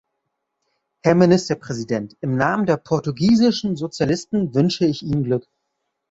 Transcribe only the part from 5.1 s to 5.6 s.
Glück.